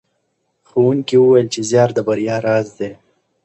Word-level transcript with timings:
ښوونکي 0.67 1.15
وویل 1.19 1.47
چې 1.53 1.61
زیار 1.69 1.89
د 1.93 1.99
بریا 2.07 2.35
راز 2.45 2.67
دی. 2.79 2.91